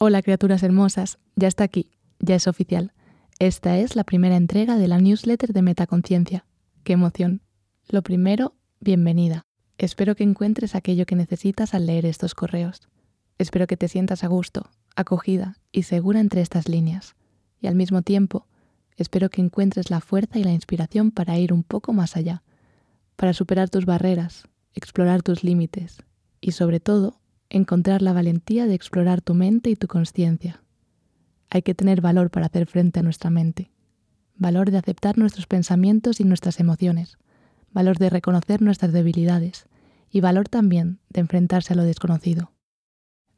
[0.00, 2.92] Hola criaturas hermosas, ya está aquí, ya es oficial.
[3.40, 6.46] Esta es la primera entrega de la newsletter de Metaconciencia.
[6.84, 7.42] ¡Qué emoción!
[7.88, 9.42] Lo primero, bienvenida.
[9.76, 12.88] Espero que encuentres aquello que necesitas al leer estos correos.
[13.38, 17.16] Espero que te sientas a gusto, acogida y segura entre estas líneas.
[17.60, 18.46] Y al mismo tiempo,
[18.96, 22.44] espero que encuentres la fuerza y la inspiración para ir un poco más allá,
[23.16, 26.04] para superar tus barreras, explorar tus límites
[26.40, 27.18] y sobre todo
[27.50, 30.62] encontrar la valentía de explorar tu mente y tu conciencia.
[31.50, 33.70] Hay que tener valor para hacer frente a nuestra mente,
[34.36, 37.18] valor de aceptar nuestros pensamientos y nuestras emociones,
[37.72, 39.66] valor de reconocer nuestras debilidades
[40.10, 42.52] y valor también de enfrentarse a lo desconocido.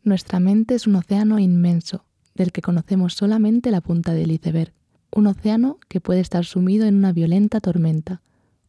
[0.02, 4.72] Nuestra mente es un océano inmenso del que conocemos solamente la punta del iceberg,
[5.12, 8.22] un océano que puede estar sumido en una violenta tormenta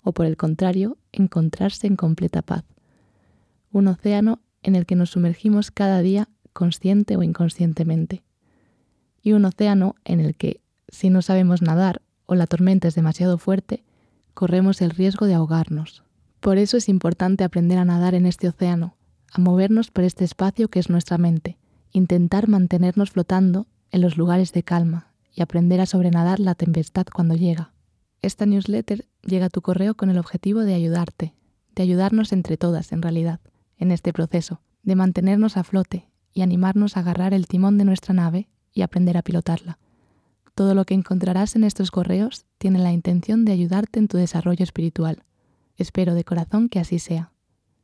[0.04, 2.66] o por el contrario, encontrarse en completa paz.
[3.72, 8.24] Un océano en el que nos sumergimos cada día consciente o inconscientemente.
[9.22, 13.38] Y un océano en el que, si no sabemos nadar o la tormenta es demasiado
[13.38, 13.84] fuerte,
[14.34, 16.04] corremos el riesgo de ahogarnos.
[16.40, 18.96] Por eso es importante aprender a nadar en este océano,
[19.32, 21.58] a movernos por este espacio que es nuestra mente,
[21.92, 27.36] intentar mantenernos flotando en los lugares de calma y aprender a sobrenadar la tempestad cuando
[27.36, 27.74] llega.
[28.22, 31.34] Esta newsletter llega a tu correo con el objetivo de ayudarte,
[31.76, 33.40] de ayudarnos entre todas en realidad,
[33.82, 38.14] en este proceso, de mantenernos a flote y animarnos a agarrar el timón de nuestra
[38.14, 39.80] nave y aprender a pilotarla.
[40.54, 44.64] Todo lo que encontrarás en estos correos tiene la intención de ayudarte en tu desarrollo
[44.64, 45.24] espiritual.
[45.78, 47.32] Espero de corazón que así sea.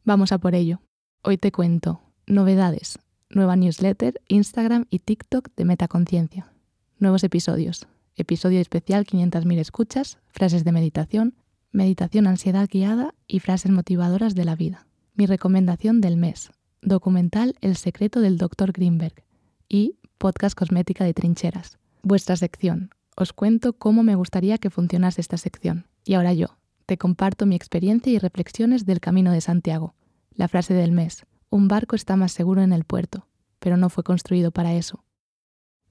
[0.05, 0.81] Vamos a por ello.
[1.23, 2.99] Hoy te cuento novedades,
[3.29, 6.53] nueva newsletter, Instagram y TikTok de Metaconciencia,
[6.99, 11.33] nuevos episodios, episodio especial 500.000 escuchas, frases de meditación,
[11.71, 16.51] meditación ansiedad guiada y frases motivadoras de la vida mi recomendación del mes,
[16.81, 18.71] documental El secreto del Dr.
[18.71, 19.23] Greenberg
[19.67, 21.79] y podcast cosmética de trincheras.
[22.03, 22.91] Vuestra sección.
[23.15, 25.87] Os cuento cómo me gustaría que funcionase esta sección.
[26.05, 29.95] Y ahora yo, te comparto mi experiencia y reflexiones del Camino de Santiago.
[30.35, 31.25] La frase del mes.
[31.49, 35.03] Un barco está más seguro en el puerto, pero no fue construido para eso.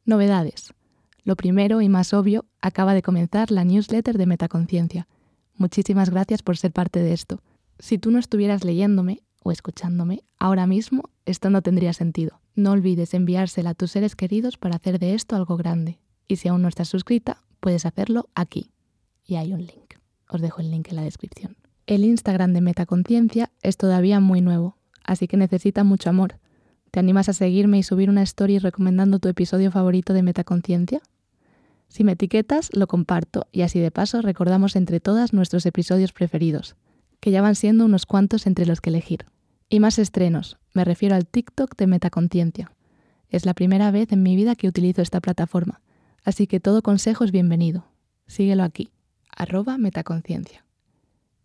[0.05, 0.73] Novedades.
[1.25, 5.09] Lo primero y más obvio, acaba de comenzar la newsletter de Metaconciencia.
[5.55, 7.43] Muchísimas gracias por ser parte de esto.
[7.79, 12.41] Si tú no estuvieras leyéndome o escuchándome, ahora mismo esto no tendría sentido.
[12.55, 15.99] No olvides enviársela a tus seres queridos para hacer de esto algo grande.
[16.27, 18.71] Y si aún no estás suscrita, puedes hacerlo aquí.
[19.25, 19.95] Y hay un link.
[20.29, 21.57] Os dejo el link en la descripción.
[21.87, 26.39] El Instagram de Metaconciencia es todavía muy nuevo, así que necesita mucho amor.
[26.91, 31.01] ¿Te animas a seguirme y subir una story recomendando tu episodio favorito de Metaconciencia?
[31.89, 36.75] Si me etiquetas, lo comparto y así de paso recordamos entre todas nuestros episodios preferidos
[37.27, 39.27] que ya van siendo unos cuantos entre los que elegir.
[39.69, 42.71] Y más estrenos, me refiero al TikTok de Metaconciencia.
[43.31, 45.81] Es la primera vez en mi vida que utilizo esta plataforma,
[46.23, 47.85] así que todo consejo es bienvenido.
[48.29, 48.91] Síguelo aquí,
[49.29, 50.65] arroba metaconciencia.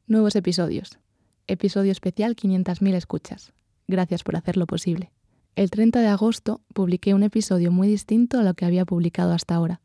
[0.05, 0.99] Nuevos episodios.
[1.47, 3.51] Episodio especial 500.000 escuchas.
[3.87, 5.11] Gracias por hacerlo posible.
[5.55, 9.55] El 30 de agosto publiqué un episodio muy distinto a lo que había publicado hasta
[9.55, 9.81] ahora.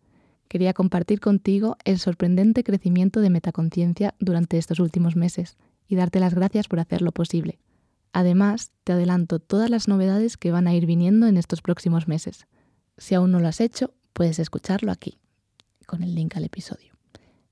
[0.49, 5.57] Quería compartir contigo el sorprendente crecimiento de metaconciencia durante estos últimos meses
[5.89, 7.59] y darte las gracias por hacerlo posible.
[8.13, 12.47] Además, te adelanto todas las novedades que van a ir viniendo en estos próximos meses.
[12.97, 15.19] Si aún no lo has hecho, puedes escucharlo aquí,
[15.87, 16.95] con el link al episodio.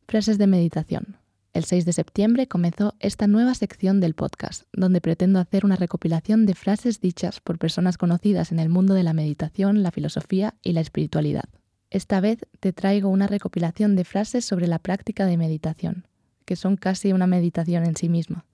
[0.08, 1.18] Frases de meditación.
[1.52, 6.46] El 6 de septiembre comenzó esta nueva sección del podcast, donde pretendo hacer una recopilación
[6.46, 10.72] de frases dichas por personas conocidas en el mundo de la meditación, la filosofía y
[10.72, 11.44] la espiritualidad.
[11.90, 16.06] Esta vez te traigo una recopilación de frases sobre la práctica de meditación
[16.44, 18.44] que son casi una meditación en sí misma.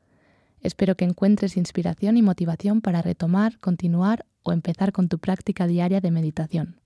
[0.61, 6.01] Espero que encuentres inspiración y motivación para retomar, continuar o empezar con tu práctica diaria
[6.01, 6.81] de meditación.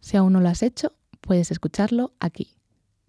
[0.00, 2.54] Si aún no lo has hecho, puedes escucharlo aquí.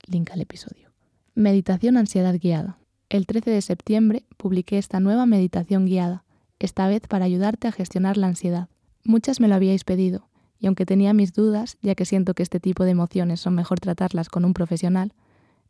[0.08, 0.90] Link al episodio.
[1.36, 2.80] Meditación ansiedad guiada.
[3.10, 6.24] El 13 de septiembre publiqué esta nueva meditación guiada,
[6.60, 8.70] esta vez para ayudarte a gestionar la ansiedad.
[9.04, 10.28] Muchas me lo habíais pedido,
[10.60, 13.80] y aunque tenía mis dudas, ya que siento que este tipo de emociones son mejor
[13.80, 15.14] tratarlas con un profesional,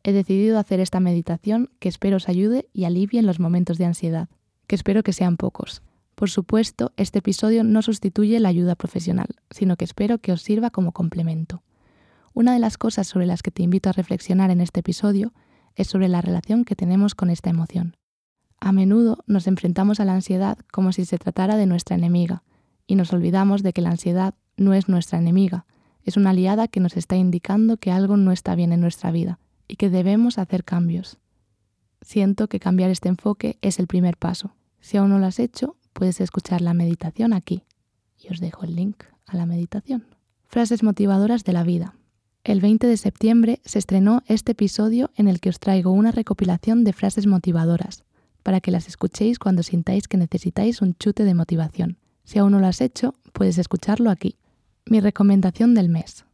[0.04, 3.86] he decidido hacer esta meditación que espero os ayude y alivie en los momentos de
[3.86, 4.30] ansiedad,
[4.68, 5.81] que espero que sean pocos,
[6.16, 10.69] Por supuesto, este episodio no sustituye la ayuda profesional, sino que espero que os sirva
[10.69, 11.63] como complemento.
[12.34, 15.34] Una de las cosas sobre las que te invito a reflexionar en este episodio
[15.75, 17.95] es sobre la relación que tenemos con esta emoción.
[18.60, 22.44] A menudo nos enfrentamos a la ansiedad como si se tratara de nuestra enemiga,
[22.86, 25.66] y nos olvidamos de que la ansiedad no es nuestra enemiga,
[26.04, 29.40] es una aliada que nos está indicando que algo no está bien en nuestra vida
[29.69, 31.18] y que debemos hacer cambios.
[32.01, 34.56] Siento que cambiar este enfoque es el primer paso.
[34.81, 37.63] Si aún no lo has hecho, puedes escuchar la meditación aquí.
[38.18, 40.06] Y os dejo el link a la meditación.
[40.48, 41.94] Frases motivadoras de la vida.
[42.44, 46.83] El 20 de septiembre se estrenó este episodio en el que os traigo una recopilación
[46.83, 48.04] de frases motivadoras,
[48.42, 51.98] para que las escuchéis cuando sintáis que necesitáis un chute de motivación.
[52.24, 54.38] Si aún no lo has hecho, puedes escucharlo aquí.
[54.86, 56.25] Mi recomendación del mes.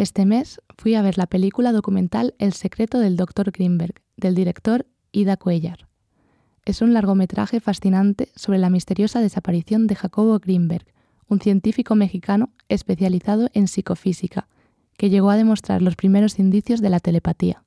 [0.00, 3.50] Este mes fui a ver la película documental El secreto del Dr.
[3.50, 5.88] Greenberg, del director Ida Cuellar.
[6.64, 10.86] Es un largometraje fascinante sobre la misteriosa desaparición de Jacobo Greenberg,
[11.28, 14.48] un científico mexicano especializado en psicofísica,
[14.96, 17.62] que llegó a demostrar los primeros indicios de la telepatía.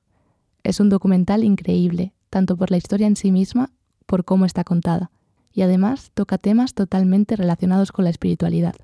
[0.64, 3.70] Es un documental increíble, tanto por la historia en sí misma,
[4.06, 5.12] por cómo está contada,
[5.52, 8.74] y además toca temas totalmente relacionados con la espiritualidad.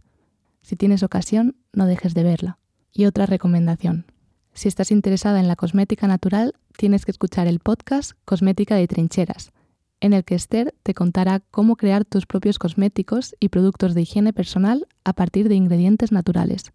[0.63, 2.61] Si tienes ocasión, no dejes de verla.
[2.93, 4.07] Y otra recomendación.
[4.53, 9.53] Si estás interesada en la cosmética natural, tienes que escuchar el podcast Cosmética de Trincheras,
[10.01, 14.33] en el que Esther te contará cómo crear tus propios cosméticos y productos de higiene
[14.33, 16.73] personal a partir de ingredientes naturales.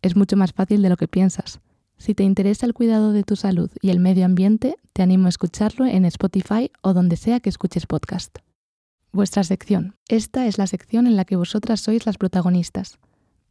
[0.00, 1.60] Es mucho más fácil de lo que piensas.
[1.98, 5.30] Si te interesa el cuidado de tu salud y el medio ambiente, te animo a
[5.30, 8.38] escucharlo en Spotify o donde sea que escuches podcast.
[9.10, 9.96] Vuestra sección.
[10.08, 12.98] Esta es la sección en la que vosotras sois las protagonistas.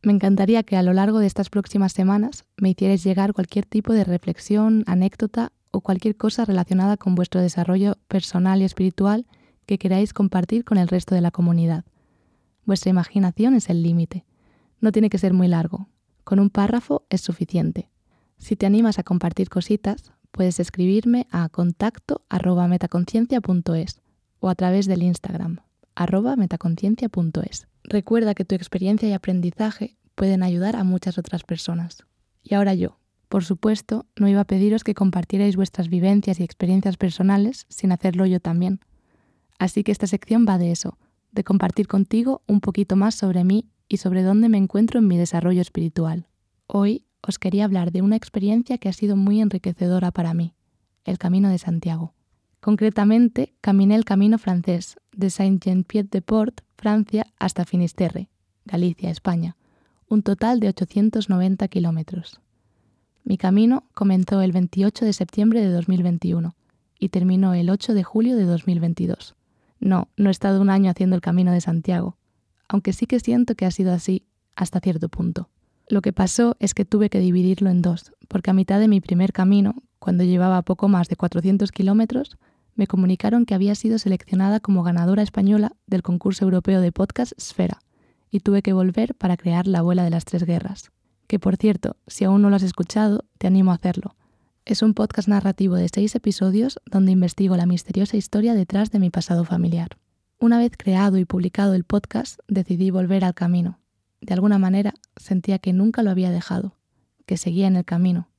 [0.01, 3.93] Me encantaría que a lo largo de estas próximas semanas me hicierais llegar cualquier tipo
[3.93, 9.25] de reflexión, anécdota o cualquier cosa relacionada con vuestro desarrollo personal y espiritual
[9.65, 11.83] que queráis compartir con el resto de la comunidad.
[12.65, 14.25] Vuestra imaginación es el límite.
[14.79, 15.89] No tiene que ser muy largo.
[16.23, 17.89] Con un párrafo es suficiente.
[18.37, 24.01] Si te animas a compartir cositas, puedes escribirme a contacto metaconciencia.es
[24.39, 25.59] o a través del Instagram
[26.37, 27.67] metaconciencia.es.
[27.87, 32.05] Recuerda que tu experiencia y aprendizaje pueden ayudar a muchas otras personas.
[32.43, 32.99] Y ahora yo,
[33.29, 38.25] por supuesto, no iba a pediros que compartierais vuestras vivencias y experiencias personales sin hacerlo
[38.25, 38.81] yo también.
[39.57, 40.97] Así que esta sección va de eso,
[41.31, 45.17] de compartir contigo un poquito más sobre mí y sobre dónde me encuentro en mi
[45.17, 46.27] desarrollo espiritual.
[46.67, 50.53] Hoy os quería hablar de una experiencia que ha sido muy enriquecedora para mí,
[51.05, 52.13] el Camino de Santiago.
[52.59, 58.29] Concretamente, caminé el camino francés, de Saint-Jean-Pied-de-Port, Francia, hasta Finisterre,
[58.65, 59.57] Galicia, España,
[60.07, 62.39] un total de 890 kilómetros.
[63.23, 66.55] Mi camino comenzó el 28 de septiembre de 2021
[66.99, 69.35] y terminó el 8 de julio de 2022.
[69.79, 72.15] No, no he estado un año haciendo el camino de Santiago,
[72.67, 75.49] aunque sí que siento que ha sido así hasta cierto punto.
[75.89, 79.01] Lo que pasó es que tuve que dividirlo en dos, porque a mitad de mi
[79.01, 82.37] primer camino, cuando llevaba poco más de 400 kilómetros,
[82.77, 87.79] me comunicaron que había sido seleccionada como ganadora española del concurso europeo de podcast Sfera,
[88.31, 90.91] y tuve que volver para crear La abuela de las tres guerras
[91.27, 94.15] que por cierto, si aún no lo has escuchado, te animo a hacerlo.
[94.65, 99.09] Es un podcast narrativo de seis episodios donde investigo la misteriosa historia detrás de mi
[99.09, 99.97] pasado familiar.
[100.39, 103.79] Una vez creado y publicado el podcast, decidí volver al camino.
[104.21, 106.75] De alguna manera sentía que nunca lo había dejado,
[107.25, 108.29] que seguía en el camino.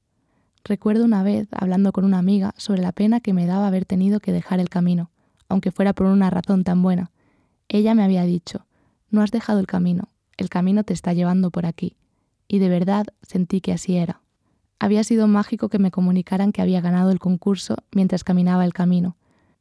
[0.69, 4.21] Recuerdo una vez hablando con una amiga sobre la pena que me daba haber tenido
[4.21, 5.11] que dejar el camino,
[5.49, 7.11] aunque fuera por una razón tan buena.
[7.69, 8.67] Ella me había dicho,
[9.09, 11.97] no has dejado el camino, el camino te está llevando por aquí
[12.47, 14.21] y de verdad sentí que así era.
[14.79, 19.17] Había sido mágico que me comunicaran que había ganado el concurso mientras caminaba el camino.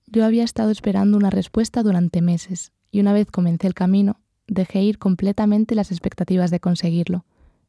[0.08, 4.82] Yo había estado esperando una respuesta durante meses, y una vez comencé el camino, dejé
[4.82, 7.24] ir completamente las expectativas de conseguirlo.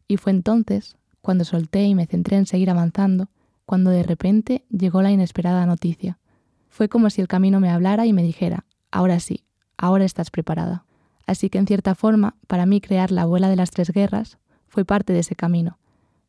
[0.09, 0.97] Y fue entonces,
[1.29, 3.29] cuando solté y me centré en seguir avanzando,
[3.67, 6.19] cuando de repente llegó la inesperada noticia.
[6.71, 9.45] Fue como si el camino me hablara y me dijera, ahora sí,
[9.77, 10.87] ahora estás preparada.
[11.27, 14.87] Así que en cierta forma, para mí crear la abuela de las tres guerras fue
[14.87, 15.77] parte de ese camino.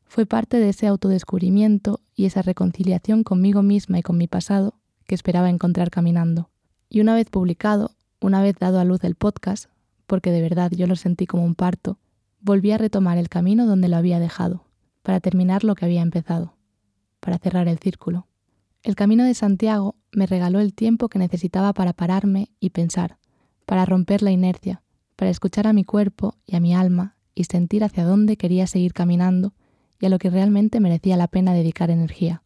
[0.03, 4.73] Fue parte de ese autodescubrimiento y esa reconciliación conmigo misma y con mi pasado
[5.07, 6.49] que esperaba encontrar caminando.
[6.89, 9.69] Y una vez publicado, una vez dado a luz el podcast,
[10.07, 11.99] porque de verdad yo lo sentí como un parto,
[12.41, 14.65] volví a retomar el camino donde lo había dejado,
[15.03, 16.55] para terminar lo que había empezado,
[17.19, 18.27] para cerrar el círculo.
[18.83, 23.17] El camino de Santiago me regaló el tiempo que necesitaba para pararme y pensar,
[23.65, 24.81] para romper la inercia,
[25.15, 28.93] para escuchar a mi cuerpo y a mi alma y sentir hacia dónde quería seguir
[28.93, 29.53] caminando
[29.99, 32.41] y a lo que realmente merecía la pena dedicar energía.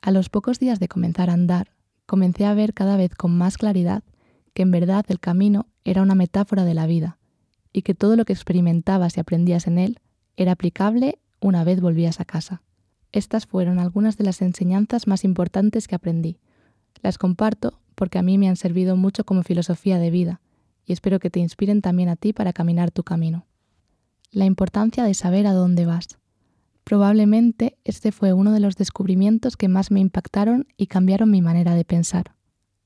[0.00, 1.72] A los pocos días de comenzar a andar,
[2.06, 4.02] comencé a ver cada vez con más claridad
[4.52, 7.18] que en verdad el camino era una metáfora de la vida
[7.72, 9.98] y que todo lo que experimentabas y aprendías en él
[10.36, 12.62] era aplicable una vez volvías a casa.
[13.12, 16.38] Estas fueron algunas de las enseñanzas más importantes que aprendí.
[17.02, 20.40] Las comparto porque a mí me han servido mucho como filosofía de vida
[20.86, 23.44] y espero que te inspiren también a ti para caminar tu camino.
[24.30, 26.18] La importancia de saber a dónde vas.
[26.82, 31.74] Probablemente este fue uno de los descubrimientos que más me impactaron y cambiaron mi manera
[31.74, 32.34] de pensar.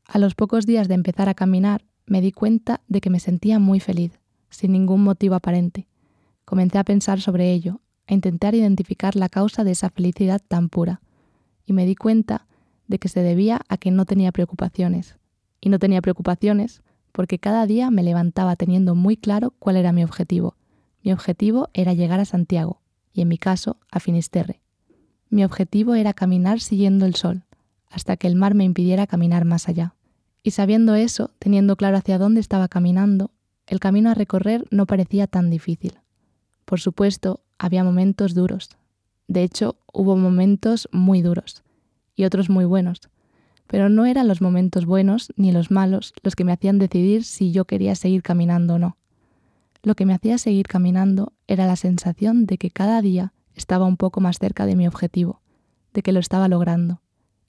[0.04, 3.60] A los pocos días de empezar a caminar, me di cuenta de que me sentía
[3.60, 4.18] muy feliz,
[4.50, 5.86] sin ningún motivo aparente.
[6.44, 11.00] Comencé a pensar sobre ello, a intentar identificar la causa de esa felicidad tan pura,
[11.66, 12.46] y me di cuenta
[12.88, 15.16] de que se debía a que no tenía preocupaciones.
[15.60, 20.04] Y no tenía preocupaciones porque cada día me levantaba teniendo muy claro cuál era mi
[20.04, 20.56] objetivo.
[21.02, 22.80] Mi objetivo era llegar a Santiago,
[23.12, 24.62] y en mi caso, a Finisterre.
[25.28, 27.44] Mi objetivo era caminar siguiendo el sol,
[27.90, 29.94] hasta que el mar me impidiera caminar más allá.
[30.42, 33.32] Y sabiendo eso, teniendo claro hacia dónde estaba caminando,
[33.66, 35.98] el camino a recorrer no parecía tan difícil.
[36.64, 38.70] Por supuesto, había momentos duros.
[39.26, 41.62] De hecho, hubo momentos muy duros
[42.14, 43.00] y otros muy buenos.
[43.66, 47.52] Pero no eran los momentos buenos ni los malos los que me hacían decidir si
[47.52, 48.96] yo quería seguir caminando o no.
[49.82, 53.96] Lo que me hacía seguir caminando era la sensación de que cada día estaba un
[53.96, 55.42] poco más cerca de mi objetivo,
[55.92, 57.02] de que lo estaba logrando.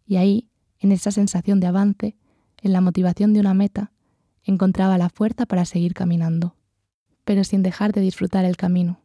[0.05, 0.49] Y ahí,
[0.79, 2.17] en esa sensación de avance,
[2.61, 3.91] en la motivación de una meta,
[4.43, 6.55] encontraba la fuerza para seguir caminando,
[7.23, 8.99] pero sin dejar de disfrutar el camino.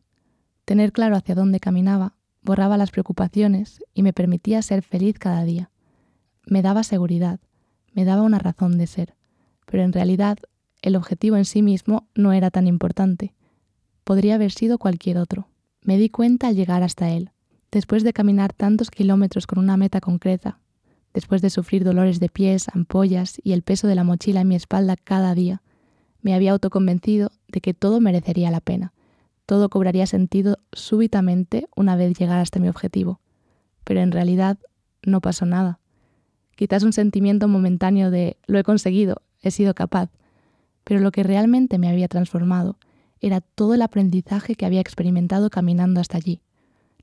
[0.65, 5.71] Tener claro hacia dónde caminaba borraba las preocupaciones y me permitía ser feliz cada día.
[6.47, 7.41] Me daba seguridad,
[7.93, 9.15] me daba una razón de ser,
[9.67, 10.39] pero en realidad
[10.83, 13.35] el objetivo en sí mismo no era tan importante.
[14.05, 15.49] Podría haber sido cualquier otro.
[15.83, 17.31] Me di cuenta al llegar hasta él.
[17.71, 20.61] Después de caminar tantos kilómetros con una meta concreta,
[21.13, 24.55] después de sufrir dolores de pies, ampollas y el peso de la mochila en mi
[24.55, 25.63] espalda cada día,
[26.23, 28.94] me había autoconvencido de que todo merecería la pena.
[29.47, 33.21] Todo cobraría sentido súbitamente una vez llegara hasta mi objetivo.
[33.85, 34.59] Pero en realidad
[35.03, 35.81] no pasó nada.
[36.57, 40.11] Quizás un sentimiento momentáneo de lo he conseguido, he sido capaz.
[40.85, 42.79] Pero lo que realmente me había transformado
[43.21, 46.41] era todo el aprendizaje que había experimentado caminando hasta allí,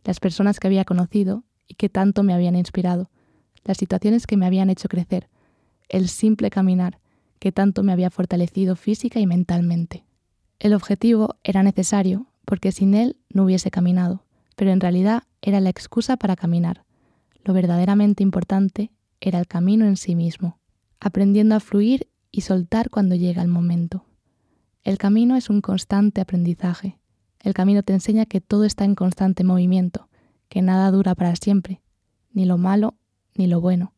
[0.03, 3.09] las personas que había conocido y que tanto me habían inspirado,
[3.63, 5.29] las situaciones que me habían hecho crecer,
[5.89, 6.99] el simple caminar
[7.39, 10.05] que tanto me había fortalecido física y mentalmente.
[10.59, 15.69] El objetivo era necesario porque sin él no hubiese caminado, pero en realidad era la
[15.69, 16.83] excusa para caminar.
[17.43, 20.59] Lo verdaderamente importante era el camino en sí mismo,
[20.99, 24.05] aprendiendo a fluir y soltar cuando llega el momento.
[24.83, 26.99] El camino es un constante aprendizaje.
[27.39, 30.09] El camino te enseña que todo está en constante movimiento,
[30.49, 31.81] que nada dura para siempre,
[32.31, 32.95] ni lo malo
[33.35, 33.93] ni lo bueno.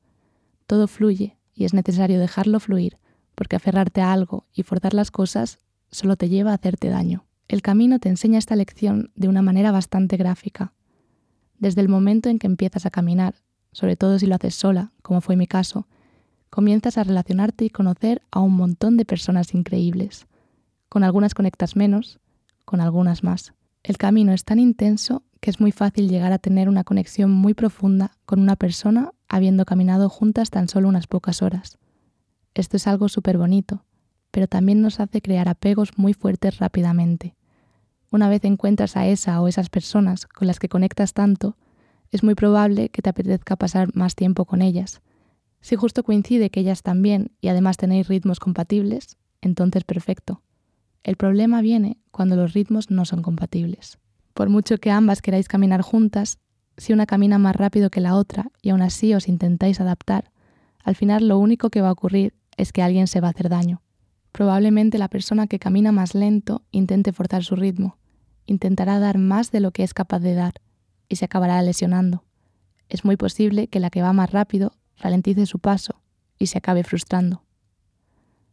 [0.68, 2.98] Todo fluye y es necesario dejarlo fluir,
[3.36, 5.60] porque aferrarte a algo y forzar las cosas
[5.92, 7.26] solo te lleva a hacerte daño.
[7.48, 10.74] El camino te enseña esta lección de una manera bastante gráfica.
[11.60, 13.36] Desde el momento en que empiezas a caminar,
[13.72, 15.88] sobre todo si lo haces sola, como fue mi caso,
[16.50, 20.28] comienzas a relacionarte y conocer a un montón de personas increíbles.
[20.90, 22.20] Con algunas conectas menos,
[22.66, 23.54] con algunas más.
[23.84, 27.54] El camino es tan intenso que es muy fácil llegar a tener una conexión muy
[27.54, 31.80] profunda con una persona habiendo caminado juntas tan solo unas pocas horas.
[32.54, 33.84] Esto es algo súper bonito,
[34.34, 37.36] pero también nos hace crear apegos muy fuertes rápidamente.
[38.10, 41.56] Una vez encuentras a esa o esas personas con las que conectas tanto,
[42.10, 45.04] es muy probable que te apetezca pasar más tiempo con ellas.
[45.62, 50.42] Si justo coincide que ellas también y además tenéis ritmos compatibles, entonces perfecto.
[51.04, 54.00] El problema viene cuando los ritmos no son compatibles.
[54.34, 56.40] Por mucho que ambas queráis caminar juntas,
[56.76, 60.32] si una camina más rápido que la otra y aún así os intentáis adaptar,
[60.84, 63.48] al final lo único que va a ocurrir es que alguien se va a hacer
[63.48, 63.83] daño.
[64.34, 67.98] Probablemente la persona que camina más lento intente forzar su ritmo,
[68.46, 70.56] intentará dar más de lo que es capaz de dar
[71.08, 72.26] y se acabará lesionando.
[72.90, 76.02] Es muy posible que la que va más rápido ralentice su paso
[76.38, 77.44] y se acabe frustrando.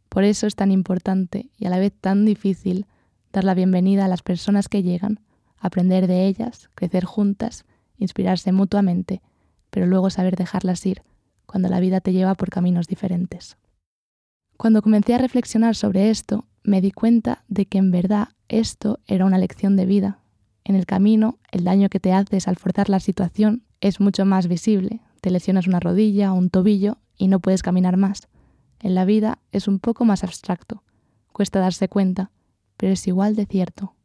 [0.07, 2.85] Por eso es tan importante y a la vez tan difícil
[3.33, 5.19] dar la bienvenida a las personas que llegan,
[5.57, 7.65] aprender de ellas, crecer juntas
[7.97, 9.21] inspirarse mutuamente,
[9.69, 11.01] pero luego saber dejarlas ir
[11.45, 13.57] cuando la vida te lleva por caminos diferentes.
[14.61, 19.25] Cuando comencé a reflexionar sobre esto, me di cuenta de que en verdad esto era
[19.25, 20.19] una lección de vida.
[20.63, 24.47] En el camino, el daño que te haces al forzar la situación es mucho más
[24.47, 25.01] visible.
[25.19, 28.27] Te lesionas una rodilla o un tobillo y no puedes caminar más.
[28.79, 30.83] En la vida es un poco más abstracto.
[31.31, 32.29] Cuesta darse cuenta,
[32.77, 33.95] pero es igual de cierto.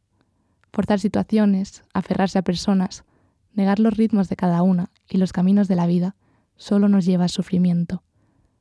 [0.73, 3.03] Forzar situaciones, aferrarse a personas,
[3.53, 6.15] Negar los ritmos de cada una y los caminos de la vida
[6.55, 8.01] solo nos lleva a sufrimiento.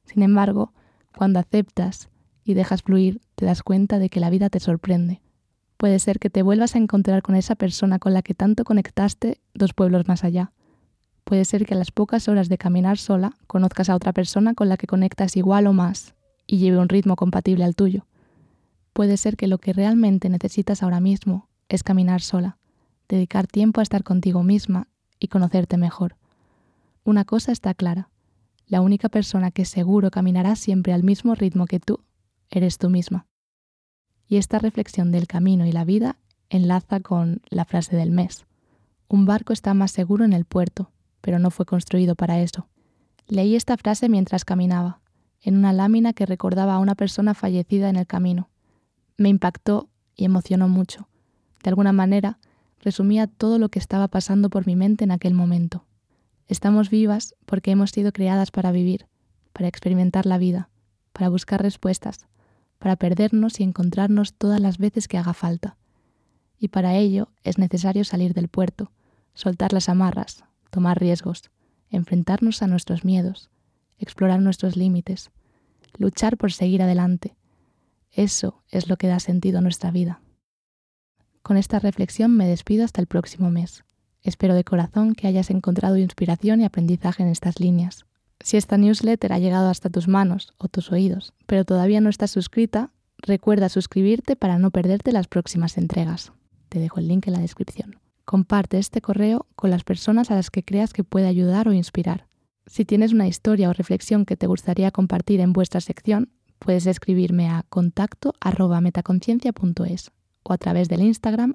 [0.05, 0.75] Sin embargo,
[1.17, 2.11] cuando aceptas
[2.45, 5.23] y dejas fluir, te das cuenta de que la vida te sorprende.
[5.77, 9.41] Puede ser que te vuelvas a encontrar con esa persona con la que tanto conectaste
[9.55, 10.53] dos pueblos más allá.
[11.25, 14.69] Puede ser que a las pocas horas de caminar sola conozcas a otra persona con
[14.69, 16.15] la que conectas igual o más
[16.47, 18.07] y lleve un ritmo compatible al tuyo.
[18.93, 22.59] Puede ser que lo que realmente necesitas ahora mismo es caminar sola,
[23.09, 26.17] dedicar tiempo a estar contigo misma y conocerte mejor.
[27.05, 28.11] Una cosa está clara,
[28.67, 32.01] la única persona que seguro caminará siempre al mismo ritmo que tú
[32.51, 33.27] eres tú misma.
[34.29, 36.17] Y esta reflexión del camino y la vida
[36.51, 38.47] enlaza con la frase del mes.
[39.09, 42.69] Un barco está más seguro en el puerto, pero no fue construido para eso.
[43.29, 45.01] Leí esta frase mientras caminaba,
[45.41, 48.49] en una lámina que recordaba a una persona fallecida en el camino.
[49.17, 51.09] Me impactó y emocionó mucho.
[51.63, 52.39] De alguna manera,
[52.81, 55.85] resumía todo lo que estaba pasando por mi mente en aquel momento.
[56.49, 59.07] Estamos vivas porque hemos sido creadas para vivir,
[59.53, 60.69] para experimentar la vida,
[61.13, 62.27] para buscar respuestas,
[62.79, 65.77] para perdernos y encontrarnos todas las veces que haga falta.
[66.59, 68.93] Y para ello es necesario salir del puerto,
[69.35, 71.51] soltar las amarras, tomar riesgos,
[71.91, 73.51] enfrentarnos a nuestros miedos,
[73.99, 75.31] explorar nuestros límites,
[75.99, 77.35] luchar por seguir adelante.
[78.13, 80.21] Eso es lo que da sentido a nuestra vida.
[81.43, 83.86] Con esta reflexión me despido hasta el próximo mes.
[84.27, 88.07] Espero de corazón que hayas encontrado inspiración y aprendizaje en estas líneas.
[88.41, 92.33] Si esta newsletter ha llegado hasta tus manos o tus oídos, pero todavía no estás
[92.33, 96.33] suscrita, recuerda suscribirte para no perderte las próximas entregas.
[96.69, 98.01] Te dejo el link en la descripción.
[98.25, 102.27] Comparte este correo con las personas a las que creas que puede ayudar o inspirar.
[102.67, 107.49] Si tienes una historia o reflexión que te gustaría compartir en vuestra sección, puedes escribirme
[107.49, 110.11] a contacto metaconciencia.es
[110.43, 111.55] o a través del Instagram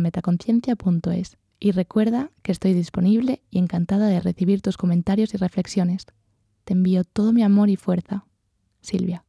[0.00, 1.36] metaconciencia.es.
[1.58, 6.06] Y recuerda que estoy disponible y encantada de recibir tus comentarios y reflexiones.
[6.64, 8.26] Te envío todo mi amor y fuerza.
[8.80, 9.24] Silvia.